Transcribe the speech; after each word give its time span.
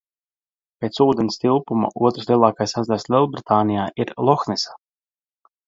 Pēc 0.85 0.95
ūdens 1.05 1.37
tilpuma 1.43 1.91
otrs 2.09 2.29
lielākais 2.31 2.75
ezers 2.83 3.07
Lielbritānijā 3.15 3.87
aiz 3.93 4.17
Lohnesa. 4.31 4.77